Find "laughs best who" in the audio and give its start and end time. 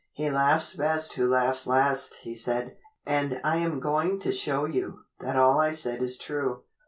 0.31-1.27